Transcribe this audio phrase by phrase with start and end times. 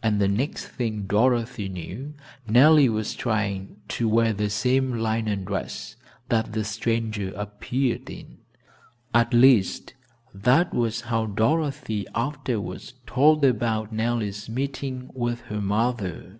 [0.00, 2.14] and the next thing Dorothy knew,
[2.46, 5.96] Nellie was trying to "wear the same linen dress"
[6.28, 8.38] that the stranger appeared in
[9.12, 9.94] at least,
[10.32, 16.38] that was how Dorothy afterwards told about Nellie's meeting with her mother.